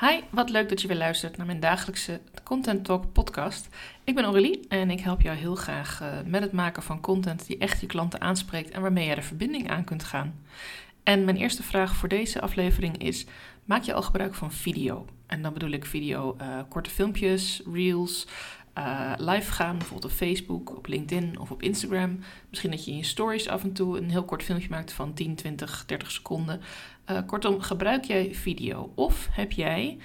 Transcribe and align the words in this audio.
Hi, 0.00 0.20
wat 0.30 0.50
leuk 0.50 0.68
dat 0.68 0.80
je 0.80 0.88
weer 0.88 0.96
luistert 0.96 1.36
naar 1.36 1.46
mijn 1.46 1.60
dagelijkse 1.60 2.20
Content 2.44 2.84
Talk 2.84 3.12
podcast. 3.12 3.68
Ik 4.04 4.14
ben 4.14 4.24
Aurélie 4.24 4.68
en 4.68 4.90
ik 4.90 5.00
help 5.00 5.20
jou 5.20 5.36
heel 5.36 5.54
graag 5.54 6.02
uh, 6.02 6.08
met 6.24 6.42
het 6.42 6.52
maken 6.52 6.82
van 6.82 7.00
content 7.00 7.46
die 7.46 7.58
echt 7.58 7.80
je 7.80 7.86
klanten 7.86 8.20
aanspreekt 8.20 8.70
en 8.70 8.80
waarmee 8.80 9.06
jij 9.06 9.14
de 9.14 9.22
verbinding 9.22 9.70
aan 9.70 9.84
kunt 9.84 10.04
gaan. 10.04 10.40
En 11.02 11.24
mijn 11.24 11.36
eerste 11.36 11.62
vraag 11.62 11.96
voor 11.96 12.08
deze 12.08 12.40
aflevering 12.40 12.98
is: 12.98 13.26
maak 13.64 13.82
je 13.82 13.94
al 13.94 14.02
gebruik 14.02 14.34
van 14.34 14.52
video? 14.52 15.06
En 15.26 15.42
dan 15.42 15.52
bedoel 15.52 15.70
ik 15.70 15.84
video, 15.84 16.36
uh, 16.40 16.58
korte 16.68 16.90
filmpjes, 16.90 17.62
reels, 17.72 18.26
uh, 18.78 19.12
live 19.16 19.52
gaan, 19.52 19.78
bijvoorbeeld 19.78 20.12
op 20.12 20.18
Facebook, 20.18 20.76
op 20.76 20.86
LinkedIn 20.86 21.38
of 21.38 21.50
op 21.50 21.62
Instagram. 21.62 22.18
Misschien 22.48 22.70
dat 22.70 22.84
je 22.84 22.90
in 22.90 22.96
je 22.96 23.04
stories 23.04 23.48
af 23.48 23.62
en 23.62 23.72
toe 23.72 23.98
een 23.98 24.10
heel 24.10 24.24
kort 24.24 24.42
filmpje 24.42 24.68
maakt 24.68 24.92
van 24.92 25.14
10, 25.14 25.34
20, 25.34 25.84
30 25.86 26.10
seconden. 26.10 26.60
Uh, 27.10 27.18
kortom, 27.26 27.60
gebruik 27.60 28.04
jij 28.04 28.34
video 28.34 28.92
of 28.94 29.28
heb 29.30 29.52
jij 29.52 29.98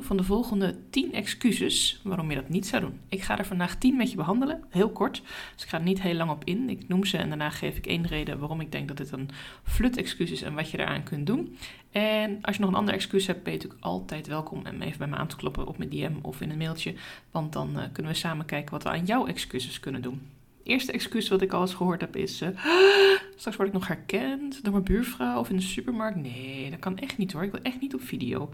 van 0.00 0.16
de 0.16 0.22
volgende 0.22 0.76
10 0.90 1.12
excuses 1.12 2.00
waarom 2.04 2.30
je 2.30 2.34
dat 2.34 2.48
niet 2.48 2.66
zou 2.66 2.82
doen. 2.82 3.00
Ik 3.08 3.22
ga 3.22 3.38
er 3.38 3.46
vandaag 3.46 3.76
10 3.76 3.96
met 3.96 4.10
je 4.10 4.16
behandelen, 4.16 4.64
heel 4.68 4.90
kort. 4.90 5.22
Dus 5.54 5.62
ik 5.62 5.68
ga 5.68 5.78
er 5.78 5.84
niet 5.84 6.02
heel 6.02 6.14
lang 6.14 6.30
op 6.30 6.44
in. 6.44 6.70
Ik 6.70 6.88
noem 6.88 7.04
ze 7.04 7.16
en 7.16 7.28
daarna 7.28 7.50
geef 7.50 7.76
ik 7.76 7.86
één 7.86 8.06
reden 8.06 8.38
waarom 8.38 8.60
ik 8.60 8.72
denk 8.72 8.88
dat 8.88 8.96
dit 8.96 9.12
een 9.12 9.30
flut 9.62 9.96
excuus 9.96 10.30
is 10.30 10.42
en 10.42 10.54
wat 10.54 10.70
je 10.70 10.78
eraan 10.78 11.02
kunt 11.02 11.26
doen. 11.26 11.56
En 11.90 12.38
als 12.42 12.56
je 12.56 12.60
nog 12.60 12.70
een 12.70 12.76
ander 12.76 12.94
excuus 12.94 13.26
hebt, 13.26 13.42
ben 13.42 13.52
je 13.52 13.58
natuurlijk 13.58 13.84
altijd 13.84 14.26
welkom 14.26 14.58
om 14.58 14.82
even 14.82 14.98
bij 14.98 15.08
me 15.08 15.16
aan 15.16 15.26
te 15.26 15.36
kloppen 15.36 15.66
op 15.66 15.78
mijn 15.78 15.90
DM 15.90 16.12
of 16.22 16.40
in 16.40 16.50
een 16.50 16.58
mailtje. 16.58 16.94
Want 17.30 17.52
dan 17.52 17.70
uh, 17.76 17.82
kunnen 17.92 18.12
we 18.12 18.18
samen 18.18 18.46
kijken 18.46 18.70
wat 18.70 18.82
we 18.82 18.88
aan 18.88 19.04
jouw 19.04 19.26
excuses 19.26 19.80
kunnen 19.80 20.02
doen. 20.02 20.20
Eerste 20.62 20.92
excuus 20.92 21.28
wat 21.28 21.42
ik 21.42 21.52
al 21.52 21.60
eens 21.60 21.74
gehoord 21.74 22.00
heb 22.00 22.16
is: 22.16 22.42
uh, 22.42 22.48
straks 23.36 23.56
word 23.56 23.68
ik 23.68 23.74
nog 23.74 23.86
herkend 23.86 24.64
door 24.64 24.72
mijn 24.72 24.84
buurvrouw 24.84 25.38
of 25.38 25.50
in 25.50 25.56
de 25.56 25.62
supermarkt. 25.62 26.16
Nee, 26.16 26.70
dat 26.70 26.78
kan 26.78 26.98
echt 26.98 27.18
niet 27.18 27.32
hoor. 27.32 27.42
Ik 27.42 27.52
wil 27.52 27.62
echt 27.62 27.80
niet 27.80 27.94
op 27.94 28.02
video. 28.02 28.50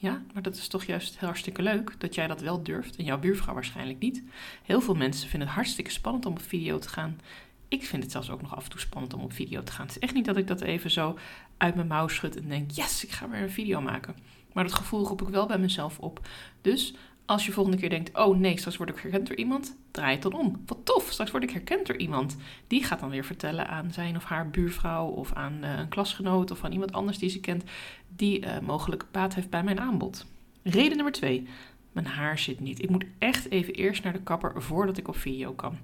Ja, 0.00 0.22
maar 0.32 0.42
dat 0.42 0.56
is 0.56 0.68
toch 0.68 0.84
juist 0.84 1.18
hartstikke 1.18 1.62
leuk 1.62 1.94
dat 1.98 2.14
jij 2.14 2.26
dat 2.26 2.40
wel 2.40 2.62
durft 2.62 2.96
en 2.96 3.04
jouw 3.04 3.18
buurvrouw 3.18 3.54
waarschijnlijk 3.54 3.98
niet. 3.98 4.22
Heel 4.62 4.80
veel 4.80 4.94
mensen 4.94 5.28
vinden 5.28 5.48
het 5.48 5.56
hartstikke 5.56 5.90
spannend 5.90 6.26
om 6.26 6.32
op 6.32 6.42
video 6.42 6.78
te 6.78 6.88
gaan. 6.88 7.20
Ik 7.68 7.84
vind 7.84 8.02
het 8.02 8.12
zelfs 8.12 8.30
ook 8.30 8.42
nog 8.42 8.56
af 8.56 8.64
en 8.64 8.70
toe 8.70 8.80
spannend 8.80 9.14
om 9.14 9.20
op 9.20 9.32
video 9.32 9.62
te 9.62 9.72
gaan. 9.72 9.86
Het 9.86 9.96
is 9.96 10.02
echt 10.02 10.14
niet 10.14 10.24
dat 10.24 10.36
ik 10.36 10.46
dat 10.46 10.60
even 10.60 10.90
zo 10.90 11.18
uit 11.56 11.74
mijn 11.74 11.86
mouw 11.86 12.08
schud 12.08 12.36
en 12.36 12.48
denk: 12.48 12.70
yes, 12.70 13.04
ik 13.04 13.10
ga 13.10 13.28
weer 13.28 13.42
een 13.42 13.50
video 13.50 13.80
maken. 13.80 14.16
Maar 14.52 14.64
dat 14.64 14.72
gevoel 14.72 15.06
roep 15.06 15.22
ik 15.22 15.28
wel 15.28 15.46
bij 15.46 15.58
mezelf 15.58 15.98
op. 15.98 16.28
Dus 16.60 16.94
als 17.30 17.46
je 17.46 17.52
volgende 17.52 17.78
keer 17.78 17.90
denkt: 17.90 18.18
oh 18.18 18.36
nee, 18.36 18.58
straks 18.58 18.76
word 18.76 18.90
ik 18.90 18.98
herkend 18.98 19.26
door 19.26 19.36
iemand, 19.36 19.76
draai 19.90 20.12
het 20.12 20.22
dan 20.22 20.32
om. 20.32 20.62
Wat 20.66 20.78
tof, 20.84 21.10
straks 21.10 21.30
word 21.30 21.42
ik 21.42 21.50
herkend 21.50 21.86
door 21.86 21.96
iemand. 21.96 22.36
Die 22.66 22.84
gaat 22.84 23.00
dan 23.00 23.10
weer 23.10 23.24
vertellen 23.24 23.68
aan 23.68 23.92
zijn 23.92 24.16
of 24.16 24.24
haar 24.24 24.50
buurvrouw 24.50 25.06
of 25.06 25.32
aan 25.32 25.58
uh, 25.62 25.78
een 25.78 25.88
klasgenoot 25.88 26.50
of 26.50 26.64
aan 26.64 26.72
iemand 26.72 26.92
anders 26.92 27.18
die 27.18 27.30
ze 27.30 27.40
kent, 27.40 27.64
die 28.16 28.40
uh, 28.40 28.58
mogelijk 28.58 29.04
baat 29.10 29.34
heeft 29.34 29.50
bij 29.50 29.62
mijn 29.62 29.80
aanbod. 29.80 30.26
Reden 30.62 30.94
nummer 30.94 31.12
twee. 31.12 31.48
Mijn 31.92 32.06
haar 32.06 32.38
zit 32.38 32.60
niet. 32.60 32.82
Ik 32.82 32.90
moet 32.90 33.04
echt 33.18 33.50
even 33.50 33.74
eerst 33.74 34.02
naar 34.02 34.12
de 34.12 34.22
kapper 34.22 34.62
voordat 34.62 34.96
ik 34.96 35.08
op 35.08 35.16
video 35.16 35.52
kan. 35.52 35.78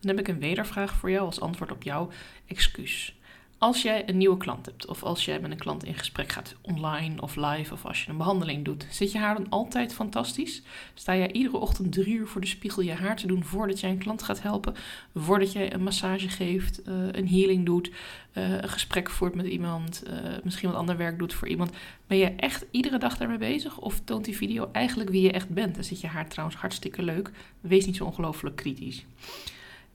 Dan 0.00 0.16
heb 0.16 0.18
ik 0.18 0.28
een 0.28 0.40
wedervraag 0.40 0.94
voor 0.94 1.10
jou 1.10 1.26
als 1.26 1.40
antwoord 1.40 1.72
op 1.72 1.82
jouw 1.82 2.08
excuus. 2.46 3.17
Als 3.58 3.82
jij 3.82 4.08
een 4.08 4.16
nieuwe 4.16 4.36
klant 4.36 4.66
hebt, 4.66 4.86
of 4.86 5.02
als 5.02 5.24
jij 5.24 5.40
met 5.40 5.50
een 5.50 5.58
klant 5.58 5.84
in 5.84 5.94
gesprek 5.94 6.32
gaat, 6.32 6.54
online 6.60 7.22
of 7.22 7.36
live, 7.36 7.72
of 7.72 7.84
als 7.84 8.04
je 8.04 8.10
een 8.10 8.16
behandeling 8.16 8.64
doet, 8.64 8.86
zit 8.90 9.12
je 9.12 9.18
haar 9.18 9.34
dan 9.34 9.48
altijd 9.48 9.94
fantastisch? 9.94 10.62
Sta 10.94 11.16
jij 11.16 11.32
iedere 11.32 11.56
ochtend 11.56 11.92
drie 11.92 12.14
uur 12.14 12.26
voor 12.26 12.40
de 12.40 12.46
spiegel 12.46 12.82
je 12.82 12.92
haar 12.92 13.16
te 13.16 13.26
doen 13.26 13.44
voordat 13.44 13.80
jij 13.80 13.90
een 13.90 13.98
klant 13.98 14.22
gaat 14.22 14.42
helpen, 14.42 14.74
voordat 15.14 15.52
jij 15.52 15.72
een 15.74 15.82
massage 15.82 16.28
geeft, 16.28 16.88
uh, 16.88 16.94
een 17.12 17.28
healing 17.28 17.66
doet, 17.66 17.88
uh, 17.88 18.50
een 18.50 18.68
gesprek 18.68 19.10
voert 19.10 19.34
met 19.34 19.46
iemand, 19.46 20.02
uh, 20.06 20.14
misschien 20.42 20.68
wat 20.68 20.78
ander 20.78 20.96
werk 20.96 21.18
doet 21.18 21.34
voor 21.34 21.48
iemand? 21.48 21.70
Ben 22.06 22.18
je 22.18 22.26
echt 22.26 22.66
iedere 22.70 22.98
dag 22.98 23.16
daarmee 23.16 23.38
bezig? 23.38 23.78
Of 23.78 24.00
toont 24.04 24.24
die 24.24 24.36
video 24.36 24.68
eigenlijk 24.72 25.10
wie 25.10 25.22
je 25.22 25.32
echt 25.32 25.48
bent? 25.48 25.74
Dan 25.74 25.84
zit 25.84 26.00
je 26.00 26.06
haar 26.06 26.28
trouwens 26.28 26.58
hartstikke 26.58 27.02
leuk. 27.02 27.30
Wees 27.60 27.86
niet 27.86 27.96
zo 27.96 28.04
ongelooflijk 28.04 28.56
kritisch. 28.56 29.04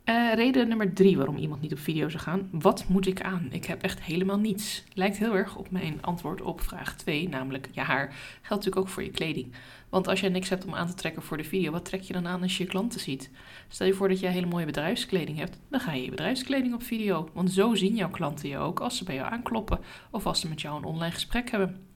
Uh, 0.06 0.34
reden 0.34 0.68
nummer 0.68 0.94
drie 0.94 1.18
waarom 1.18 1.38
iemand 1.38 1.62
niet 1.62 1.72
op 1.72 1.80
video 1.80 2.10
zou 2.10 2.24
gaan. 2.24 2.50
Wat 2.52 2.86
moet 2.88 3.08
ik 3.08 3.22
aan? 3.22 3.48
Ik 3.52 3.66
heb 3.66 3.82
echt 3.82 4.02
helemaal 4.02 4.40
niets. 4.40 4.84
Lijkt 4.94 5.18
heel 5.18 5.36
erg 5.36 5.56
op 5.56 5.72
mijn 5.72 5.98
antwoord 6.02 6.42
op 6.42 6.62
vraag 6.62 6.96
2, 6.96 7.30
namelijk 7.30 7.70
je 7.72 7.82
haar. 7.82 8.08
Geldt 8.08 8.50
natuurlijk 8.50 8.78
ook 8.78 8.88
voor 8.88 9.04
je 9.04 9.10
kleding. 9.10 9.54
Want 9.90 10.08
als 10.08 10.20
jij 10.20 10.30
niks 10.30 10.50
hebt 10.50 10.66
om 10.66 10.76
aan 10.76 10.88
te 10.88 10.94
trekken 10.94 11.22
voor 11.22 11.38
de 11.38 11.44
video, 11.44 11.72
wat 11.72 11.86
trek 11.86 12.02
je 12.02 12.14
dan 12.14 12.28
aan 12.28 12.42
als 12.42 12.58
je 12.58 12.64
je 12.64 12.70
klanten 12.70 13.00
ziet? 13.00 13.30
Stel 13.68 13.88
je 13.88 13.94
voor 13.94 14.08
dat 14.08 14.20
jij 14.20 14.32
hele 14.32 14.46
mooie 14.46 14.66
bedrijfskleding 14.66 15.38
hebt, 15.38 15.60
dan 15.70 15.80
ga 15.80 15.94
je 15.94 16.04
je 16.04 16.10
bedrijfskleding 16.10 16.74
op 16.74 16.84
video. 16.84 17.30
Want 17.34 17.52
zo 17.52 17.76
zien 17.76 17.96
jouw 17.96 18.10
klanten 18.10 18.50
je 18.50 18.58
ook 18.58 18.80
als 18.80 18.98
ze 18.98 19.04
bij 19.04 19.16
jou 19.16 19.32
aankloppen 19.32 19.80
of 20.12 20.26
als 20.26 20.40
ze 20.40 20.48
met 20.48 20.62
jou 20.62 20.78
een 20.78 20.84
online 20.84 21.14
gesprek 21.14 21.52
hebben. 21.52 21.93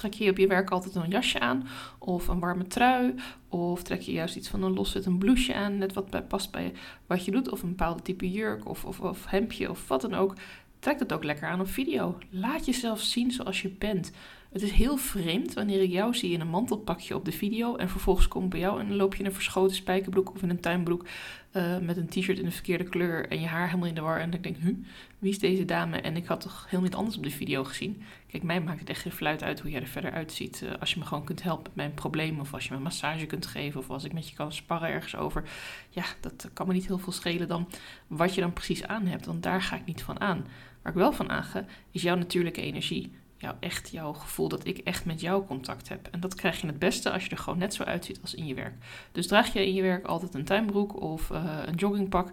Trek 0.00 0.14
je 0.14 0.30
op 0.30 0.36
je 0.38 0.46
werk 0.46 0.70
altijd 0.70 0.94
een 0.94 1.08
jasje 1.08 1.40
aan 1.40 1.68
of 1.98 2.28
een 2.28 2.40
warme 2.40 2.66
trui? 2.66 3.14
Of 3.48 3.82
trek 3.82 4.00
je 4.00 4.12
juist 4.12 4.36
iets 4.36 4.48
van 4.48 4.62
een 4.62 4.72
loszittend 4.72 5.18
blouseje 5.18 5.54
aan, 5.54 5.78
net 5.78 5.92
wat 5.92 6.10
bij, 6.10 6.22
past 6.22 6.50
bij 6.50 6.72
wat 7.06 7.24
je 7.24 7.30
doet? 7.30 7.50
Of 7.50 7.62
een 7.62 7.68
bepaalde 7.68 8.02
type 8.02 8.30
jurk 8.30 8.68
of, 8.68 8.84
of, 8.84 9.00
of 9.00 9.26
hemdje 9.26 9.70
of 9.70 9.88
wat 9.88 10.00
dan 10.00 10.14
ook. 10.14 10.34
Trek 10.78 10.98
dat 10.98 11.12
ook 11.12 11.24
lekker 11.24 11.48
aan 11.48 11.60
op 11.60 11.68
video. 11.68 12.18
Laat 12.30 12.66
jezelf 12.66 13.00
zien 13.00 13.30
zoals 13.30 13.62
je 13.62 13.68
bent. 13.68 14.12
Het 14.50 14.62
is 14.62 14.70
heel 14.70 14.96
vreemd 14.96 15.54
wanneer 15.54 15.82
ik 15.82 15.90
jou 15.90 16.14
zie 16.14 16.32
in 16.32 16.40
een 16.40 16.48
mantelpakje 16.48 17.14
op 17.14 17.24
de 17.24 17.32
video 17.32 17.76
en 17.76 17.88
vervolgens 17.88 18.28
kom 18.28 18.44
ik 18.44 18.50
bij 18.50 18.60
jou 18.60 18.80
en 18.80 18.96
loop 18.96 19.14
je 19.14 19.20
in 19.20 19.26
een 19.26 19.32
verschoten 19.32 19.76
spijkerbroek 19.76 20.34
of 20.34 20.42
in 20.42 20.50
een 20.50 20.60
tuinbroek 20.60 21.06
uh, 21.52 21.78
met 21.78 21.96
een 21.96 22.08
t-shirt 22.08 22.38
in 22.38 22.44
de 22.44 22.50
verkeerde 22.50 22.84
kleur 22.84 23.28
en 23.28 23.40
je 23.40 23.46
haar 23.46 23.66
helemaal 23.66 23.88
in 23.88 23.94
de 23.94 24.00
war. 24.00 24.20
En 24.20 24.32
ik 24.32 24.42
denk, 24.42 24.56
hu, 24.56 24.84
wie 25.18 25.30
is 25.30 25.38
deze 25.38 25.64
dame? 25.64 26.00
En 26.00 26.16
ik 26.16 26.26
had 26.26 26.40
toch 26.40 26.64
helemaal 26.64 26.84
niet 26.84 26.94
anders 26.94 27.16
op 27.16 27.22
de 27.22 27.30
video 27.30 27.64
gezien. 27.64 28.02
Kijk, 28.26 28.42
mij 28.42 28.60
maakt 28.60 28.80
het 28.80 28.88
echt 28.88 29.00
geen 29.00 29.12
fluit 29.12 29.42
uit 29.42 29.60
hoe 29.60 29.70
jij 29.70 29.80
er 29.80 29.86
verder 29.86 30.12
uitziet. 30.12 30.60
Uh, 30.64 30.70
als 30.80 30.92
je 30.92 30.98
me 30.98 31.04
gewoon 31.04 31.24
kunt 31.24 31.42
helpen 31.42 31.64
met 31.64 31.74
mijn 31.74 31.94
probleem 31.94 32.40
of 32.40 32.54
als 32.54 32.64
je 32.64 32.70
me 32.70 32.76
een 32.76 32.82
massage 32.82 33.26
kunt 33.26 33.46
geven 33.46 33.80
of 33.80 33.90
als 33.90 34.04
ik 34.04 34.12
met 34.12 34.28
je 34.28 34.34
kan 34.34 34.52
sparren 34.52 34.88
ergens 34.88 35.16
over. 35.16 35.44
Ja, 35.88 36.04
dat 36.20 36.50
kan 36.52 36.66
me 36.66 36.72
niet 36.72 36.86
heel 36.86 36.98
veel 36.98 37.12
schelen 37.12 37.48
dan 37.48 37.68
wat 38.06 38.34
je 38.34 38.40
dan 38.40 38.52
precies 38.52 38.86
aan 38.86 39.06
hebt, 39.06 39.26
want 39.26 39.42
daar 39.42 39.62
ga 39.62 39.76
ik 39.76 39.84
niet 39.84 40.02
van 40.02 40.20
aan. 40.20 40.46
Waar 40.82 40.92
ik 40.92 40.98
wel 40.98 41.12
van 41.12 41.30
aanga 41.30 41.64
is 41.90 42.02
jouw 42.02 42.16
natuurlijke 42.16 42.62
energie 42.62 43.12
jou 43.40 43.54
echt 43.60 43.90
jouw 43.90 44.12
gevoel 44.12 44.48
dat 44.48 44.66
ik 44.66 44.78
echt 44.78 45.04
met 45.04 45.20
jou 45.20 45.46
contact 45.46 45.88
heb. 45.88 46.08
En 46.10 46.20
dat 46.20 46.34
krijg 46.34 46.60
je 46.60 46.66
het 46.66 46.78
beste 46.78 47.12
als 47.12 47.24
je 47.24 47.30
er 47.30 47.38
gewoon 47.38 47.58
net 47.58 47.74
zo 47.74 47.82
uitziet 47.82 48.18
als 48.22 48.34
in 48.34 48.46
je 48.46 48.54
werk. 48.54 48.74
Dus 49.12 49.26
draag 49.26 49.52
je 49.52 49.66
in 49.66 49.74
je 49.74 49.82
werk 49.82 50.06
altijd 50.06 50.34
een 50.34 50.44
tuinbroek 50.44 51.00
of 51.00 51.30
uh, 51.30 51.58
een 51.66 51.74
joggingpak. 51.74 52.30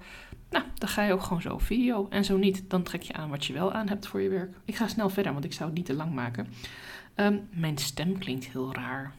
Nou, 0.50 0.66
dan 0.74 0.90
ga 0.90 1.04
je 1.04 1.14
ook 1.14 1.22
gewoon 1.22 1.42
zo 1.42 1.58
video. 1.58 2.08
En 2.10 2.26
zo 2.26 2.38
niet, 2.38 2.70
dan 2.70 2.84
trek 2.84 3.02
je 3.02 3.14
aan 3.14 3.30
wat 3.30 3.46
je 3.46 3.54
wel 3.54 3.74
aan 3.74 3.90
hebt 3.90 4.08
voor 4.08 4.22
je 4.22 4.30
werk. 4.30 4.56
Ik 4.66 4.76
ga 4.76 4.88
snel 4.88 5.10
verder, 5.10 5.34
want 5.34 5.46
ik 5.46 5.54
zou 5.54 5.70
het 5.70 5.78
niet 5.78 5.88
te 5.88 5.94
lang 5.94 6.14
maken. 6.14 6.48
Um, 7.16 7.48
mijn 7.52 7.78
stem 7.78 8.18
klinkt 8.18 8.52
heel 8.52 8.74
raar. 8.74 9.14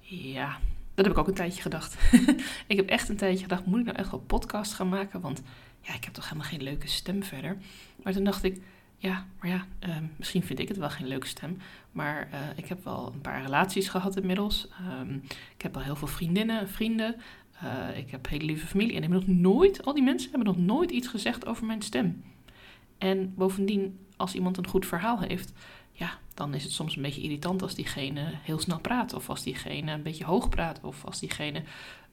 Ja, 0.00 0.58
dat 0.94 1.04
heb 1.04 1.14
ik 1.14 1.20
ook 1.20 1.28
een 1.28 1.34
tijdje 1.34 1.62
gedacht. 1.62 1.96
ik 2.66 2.76
heb 2.76 2.88
echt 2.88 3.08
een 3.08 3.16
tijdje 3.16 3.42
gedacht, 3.42 3.66
moet 3.66 3.78
ik 3.78 3.84
nou 3.84 3.96
echt 3.98 4.10
wel 4.10 4.20
podcast 4.20 4.72
gaan 4.72 4.88
maken? 4.88 5.20
Want 5.20 5.42
ja, 5.80 5.94
ik 5.94 6.04
heb 6.04 6.12
toch 6.12 6.24
helemaal 6.24 6.50
geen 6.50 6.62
leuke 6.62 6.88
stem 6.88 7.22
verder. 7.22 7.56
Maar 8.02 8.12
toen 8.12 8.24
dacht 8.24 8.44
ik, 8.44 8.62
ja, 9.00 9.26
maar 9.40 9.50
ja, 9.50 9.66
uh, 9.88 9.96
misschien 10.16 10.42
vind 10.42 10.58
ik 10.58 10.68
het 10.68 10.76
wel 10.76 10.90
geen 10.90 11.06
leuke 11.06 11.26
stem. 11.26 11.58
Maar 11.92 12.28
uh, 12.32 12.38
ik 12.56 12.66
heb 12.66 12.84
wel 12.84 13.12
een 13.14 13.20
paar 13.20 13.42
relaties 13.42 13.88
gehad 13.88 14.16
inmiddels. 14.16 14.68
Um, 15.00 15.22
ik 15.54 15.62
heb 15.62 15.76
al 15.76 15.82
heel 15.82 15.96
veel 15.96 16.08
vriendinnen, 16.08 16.68
vrienden. 16.68 17.16
Uh, 17.64 17.98
ik 17.98 18.10
heb 18.10 18.28
hele 18.28 18.44
lieve 18.44 18.66
familie. 18.66 18.94
En 18.94 19.02
hebben 19.02 19.18
nog 19.26 19.36
nooit, 19.36 19.84
al 19.84 19.94
die 19.94 20.02
mensen 20.02 20.30
hebben 20.30 20.48
nog 20.48 20.58
nooit 20.58 20.90
iets 20.90 21.08
gezegd 21.08 21.46
over 21.46 21.66
mijn 21.66 21.82
stem. 21.82 22.24
En 22.98 23.34
bovendien, 23.34 23.98
als 24.16 24.34
iemand 24.34 24.56
een 24.56 24.66
goed 24.66 24.86
verhaal 24.86 25.20
heeft, 25.20 25.52
ja, 25.92 26.18
dan 26.38 26.54
is 26.54 26.62
het 26.62 26.72
soms 26.72 26.96
een 26.96 27.02
beetje 27.02 27.22
irritant 27.22 27.62
als 27.62 27.74
diegene 27.74 28.30
heel 28.42 28.58
snel 28.58 28.80
praat. 28.80 29.14
Of 29.14 29.28
als 29.28 29.42
diegene 29.42 29.92
een 29.92 30.02
beetje 30.02 30.24
hoog 30.24 30.48
praat. 30.48 30.80
Of 30.82 31.04
als 31.04 31.20
diegene 31.20 31.62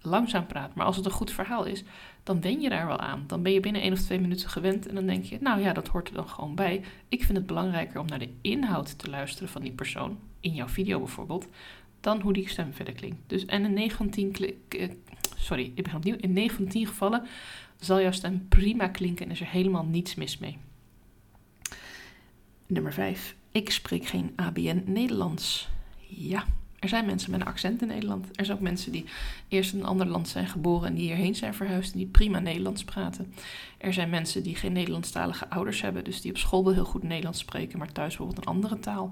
langzaam 0.02 0.46
praat. 0.46 0.76
Maar 0.76 0.86
als 0.86 0.96
het 0.96 1.06
een 1.06 1.12
goed 1.12 1.32
verhaal 1.32 1.66
is, 1.66 1.84
dan 2.24 2.42
wen 2.42 2.62
je 2.62 2.70
daar 2.70 2.88
wel 2.88 3.00
aan. 3.00 3.24
Dan 3.28 3.42
ben 3.42 3.52
je 3.52 3.60
binnen 3.60 3.82
één 3.82 3.94
of 3.94 4.00
twee 4.00 4.20
minuten 4.20 4.50
gewend 4.50 4.88
en 4.88 4.96
dan 4.96 5.06
denk 5.06 5.24
je, 5.24 5.38
nou 5.42 5.62
ja, 5.62 5.74
dat 5.74 5.88
hoort 5.88 6.08
er 6.08 6.14
dan 6.14 6.30
gewoon 6.30 6.56
bij. 6.56 6.84
Ik 7.10 7.24
vind 7.24 7.38
het 7.38 7.48
belangrijker 7.48 8.00
om 8.00 8.06
naar 8.06 8.20
de 8.20 8.30
inhoud 8.42 9.00
te 9.00 9.10
luisteren 9.10 9.50
van 9.50 9.62
die 9.62 9.72
persoon, 9.72 10.20
in 10.40 10.54
jouw 10.54 10.68
video 10.68 11.00
bijvoorbeeld, 11.00 11.48
dan 12.00 12.22
hoe 12.22 12.34
die 12.34 12.50
stem 12.50 12.74
verder 12.74 12.94
klinkt. 12.94 13.18
Dus 13.28 13.46
en 13.46 13.66
in 13.66 13.74
19 13.74 14.36
eh, 14.70 14.90
sorry, 15.36 15.72
ik 15.76 15.84
begin 15.84 15.98
opnieuw. 15.98 16.18
In 16.20 16.34
9 16.34 16.56
van 16.56 16.68
10 16.68 16.88
gevallen 16.88 17.28
zal 17.80 18.02
jouw 18.02 18.12
stem 18.12 18.48
prima 18.48 18.88
klinken 18.88 19.26
en 19.26 19.32
is 19.32 19.42
er 19.42 19.48
helemaal 19.48 19.86
niets 19.86 20.16
mis 20.16 20.38
mee. 20.38 20.58
Nummer 22.68 22.94
5. 22.94 23.36
Ik 23.56 23.72
spreek 23.72 24.06
geen 24.06 24.34
ABN 24.36 24.84
Nederlands. 24.86 25.68
Ja, 26.08 26.46
er 26.80 26.90
zijn 26.90 27.06
mensen 27.06 27.32
met 27.32 27.40
een 27.40 27.48
accent 27.48 27.82
in 27.82 27.88
Nederland. 27.88 28.28
Er 28.34 28.46
zijn 28.46 28.58
ook 28.58 28.64
mensen 28.64 28.92
die 28.92 29.06
eerst 29.48 29.74
in 29.74 29.80
een 29.80 29.86
ander 29.86 30.08
land 30.08 30.28
zijn 30.28 30.48
geboren 30.48 30.88
en 30.88 30.96
die 30.96 31.04
hierheen 31.04 31.36
zijn 31.36 31.54
verhuisd 31.54 31.92
en 31.92 31.98
die 31.98 32.08
prima 32.08 32.40
Nederlands 32.40 32.84
praten. 32.84 33.34
Er 33.78 33.94
zijn 33.94 34.10
mensen 34.10 34.44
die 34.44 34.56
geen 34.56 34.74
Nederlandstalige 34.74 35.50
ouders 35.50 35.82
hebben, 35.82 36.04
dus 36.04 36.22
die 36.22 36.32
op 36.32 36.38
school 36.38 36.64
wel 36.64 36.74
heel 36.74 36.86
goed 36.86 37.04
Nederlands 37.04 37.40
spreken, 37.40 37.80
maar 37.80 37.92
thuis 37.92 38.16
bijvoorbeeld 38.16 38.46
een 38.46 38.54
andere 38.54 38.80
taal. 38.80 39.12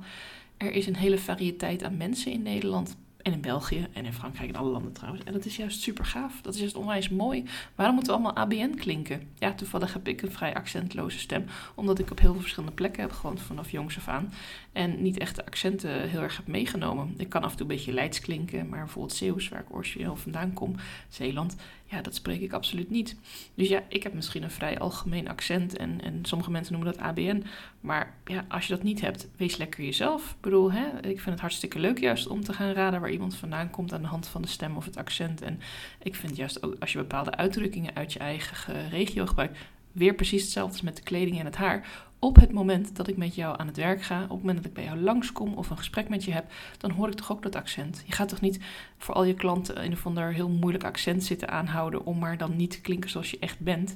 Er 0.57 0.71
is 0.71 0.87
een 0.87 0.95
hele 0.95 1.17
variëteit 1.17 1.83
aan 1.83 1.97
mensen 1.97 2.31
in 2.31 2.41
Nederland. 2.41 2.95
En 3.23 3.33
in 3.33 3.41
België 3.41 3.87
en 3.93 4.05
in 4.05 4.13
Frankrijk 4.13 4.49
en 4.49 4.55
alle 4.55 4.69
landen 4.69 4.91
trouwens. 4.93 5.23
En 5.23 5.33
dat 5.33 5.45
is 5.45 5.55
juist 5.55 5.81
super 5.81 6.05
gaaf. 6.05 6.41
Dat 6.41 6.53
is 6.53 6.59
juist 6.59 6.75
onwijs 6.75 7.09
mooi. 7.09 7.45
Waarom 7.75 7.95
moeten 7.95 8.13
we 8.13 8.19
allemaal 8.19 8.43
ABN 8.43 8.75
klinken? 8.75 9.29
Ja, 9.39 9.53
toevallig 9.53 9.93
heb 9.93 10.07
ik 10.07 10.21
een 10.21 10.31
vrij 10.31 10.53
accentloze 10.53 11.19
stem. 11.19 11.45
Omdat 11.75 11.99
ik 11.99 12.11
op 12.11 12.19
heel 12.19 12.31
veel 12.31 12.41
verschillende 12.41 12.75
plekken 12.75 13.01
heb 13.01 13.11
gewoond 13.11 13.41
vanaf 13.41 13.71
jongs 13.71 13.97
af 13.97 14.07
aan. 14.07 14.33
En 14.71 15.01
niet 15.01 15.17
echt 15.17 15.35
de 15.35 15.45
accenten 15.45 16.09
heel 16.09 16.21
erg 16.21 16.37
heb 16.37 16.47
meegenomen. 16.47 17.13
Ik 17.17 17.29
kan 17.29 17.43
af 17.43 17.51
en 17.51 17.57
toe 17.57 17.69
een 17.69 17.75
beetje 17.75 17.93
Leids 17.93 18.19
klinken. 18.19 18.69
Maar 18.69 18.79
bijvoorbeeld 18.79 19.13
Zeeuws, 19.17 19.49
waar 19.49 19.59
ik 19.59 19.75
origineel 19.75 20.15
vandaan 20.15 20.53
kom, 20.53 20.75
Zeeland. 21.09 21.55
Ja, 21.93 22.01
dat 22.01 22.15
spreek 22.15 22.41
ik 22.41 22.53
absoluut 22.53 22.89
niet. 22.89 23.15
Dus 23.55 23.67
ja, 23.67 23.83
ik 23.87 24.03
heb 24.03 24.13
misschien 24.13 24.43
een 24.43 24.51
vrij 24.51 24.79
algemeen 24.79 25.27
accent. 25.27 25.77
En, 25.77 26.01
en 26.01 26.19
sommige 26.25 26.51
mensen 26.51 26.73
noemen 26.73 26.93
dat 26.93 27.01
ABN. 27.01 27.43
Maar 27.79 28.15
ja, 28.25 28.45
als 28.47 28.67
je 28.67 28.73
dat 28.75 28.83
niet 28.83 29.01
hebt, 29.01 29.29
wees 29.37 29.57
lekker 29.57 29.83
jezelf. 29.83 30.29
Ik 30.29 30.41
bedoel, 30.41 30.71
hè, 30.71 30.85
ik 30.97 31.19
vind 31.19 31.25
het 31.25 31.39
hartstikke 31.39 31.79
leuk 31.79 31.99
juist 31.99 32.27
om 32.27 32.43
te 32.43 32.53
gaan 32.53 32.71
raden 32.71 33.01
waar 33.01 33.11
iemand 33.11 33.35
vandaan 33.35 33.69
komt 33.69 33.93
aan 33.93 34.01
de 34.01 34.07
hand 34.07 34.27
van 34.27 34.41
de 34.41 34.47
stem 34.47 34.75
of 34.75 34.85
het 34.85 34.97
accent. 34.97 35.41
En 35.41 35.59
ik 36.03 36.15
vind 36.15 36.35
juist 36.35 36.63
ook 36.63 36.75
als 36.79 36.91
je 36.91 36.97
bepaalde 36.97 37.35
uitdrukkingen 37.35 37.95
uit 37.95 38.13
je 38.13 38.19
eigen 38.19 38.89
regio 38.89 39.25
gebruikt, 39.25 39.57
weer 39.93 40.13
precies 40.13 40.41
hetzelfde 40.41 40.73
als 40.73 40.81
met 40.81 40.95
de 40.95 41.03
kleding 41.03 41.39
en 41.39 41.45
het 41.45 41.55
haar. 41.55 41.87
Op 42.19 42.35
het 42.35 42.51
moment 42.51 42.95
dat 42.95 43.07
ik 43.07 43.17
met 43.17 43.35
jou 43.35 43.59
aan 43.59 43.67
het 43.67 43.77
werk 43.77 44.01
ga, 44.01 44.23
op 44.23 44.29
het 44.29 44.39
moment 44.39 44.57
dat 44.57 44.65
ik 44.65 44.73
bij 44.73 44.83
jou 44.83 44.99
langskom 44.99 45.53
of 45.53 45.69
een 45.69 45.77
gesprek 45.77 46.09
met 46.09 46.23
je 46.23 46.31
heb, 46.31 46.51
dan 46.77 46.91
hoor 46.91 47.07
ik 47.07 47.13
toch 47.13 47.31
ook 47.31 47.41
dat 47.41 47.55
accent. 47.55 48.03
Je 48.05 48.11
gaat 48.11 48.29
toch 48.29 48.41
niet 48.41 48.59
voor 48.97 49.15
al 49.15 49.23
je 49.23 49.33
klanten 49.33 49.83
een 49.83 49.91
of 49.91 50.05
ander 50.05 50.33
heel 50.33 50.49
moeilijk 50.49 50.83
accent 50.83 51.23
zitten 51.23 51.49
aanhouden 51.49 52.05
om 52.05 52.19
maar 52.19 52.37
dan 52.37 52.55
niet 52.55 52.71
te 52.71 52.81
klinken 52.81 53.09
zoals 53.09 53.31
je 53.31 53.39
echt 53.39 53.59
bent. 53.59 53.95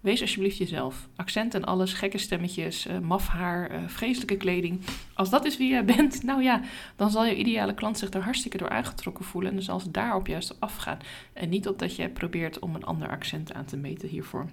Wees 0.00 0.20
alsjeblieft 0.20 0.56
jezelf. 0.56 1.08
Accent 1.16 1.54
en 1.54 1.64
alles, 1.64 1.92
gekke 1.92 2.18
stemmetjes, 2.18 2.86
uh, 2.86 2.98
maf 2.98 3.28
haar, 3.28 3.72
uh, 3.72 3.78
vreselijke 3.86 4.36
kleding. 4.36 4.80
Als 5.14 5.30
dat 5.30 5.44
is 5.44 5.56
wie 5.56 5.68
jij 5.68 5.84
bent, 5.84 6.22
nou 6.30 6.42
ja, 6.42 6.62
dan 6.96 7.10
zal 7.10 7.24
je 7.24 7.36
ideale 7.36 7.74
klant 7.74 7.98
zich 7.98 8.10
er 8.10 8.22
hartstikke 8.22 8.58
door 8.58 8.68
aangetrokken 8.68 9.24
voelen. 9.24 9.50
En 9.50 9.56
dan 9.56 9.64
zal 9.64 9.80
ze 9.80 9.90
daarop 9.90 10.26
juist 10.26 10.60
afgaan. 10.60 10.98
En 11.32 11.48
niet 11.48 11.68
op 11.68 11.78
dat 11.78 11.96
jij 11.96 12.10
probeert 12.10 12.58
om 12.58 12.74
een 12.74 12.84
ander 12.84 13.08
accent 13.08 13.52
aan 13.52 13.64
te 13.64 13.76
meten 13.76 14.08
hiervoor. 14.08 14.48